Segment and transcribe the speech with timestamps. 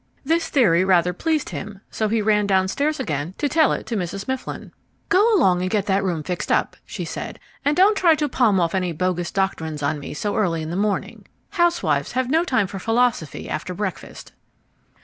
[0.25, 4.27] This theory rather pleased him, so he ran downstairs again to tell it to Mrs.
[4.27, 4.71] Mifflin.
[5.09, 8.59] "Go along and get that room fixed up," she said, "and don't try to palm
[8.59, 11.27] off any bogus doctrines on me so early in the morning.
[11.51, 14.31] Housewives have no time for philosophy after breakfast."